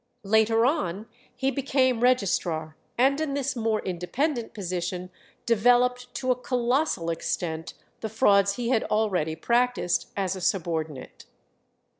Later 0.23 0.65
on 0.65 1.05
he 1.35 1.51
became 1.51 1.99
registrar, 1.99 2.75
and 2.97 3.21
in 3.21 3.35
this 3.35 3.55
more 3.55 3.81
independent 3.83 4.51
position 4.51 5.11
developed 5.45 6.11
to 6.15 6.31
a 6.31 6.35
colossal 6.35 7.11
extent 7.11 7.75
the 7.99 8.09
frauds 8.09 8.53
he 8.55 8.69
had 8.69 8.83
already 8.85 9.35
practised 9.35 10.11
as 10.17 10.35
a 10.35 10.41
subordinate. 10.41 11.25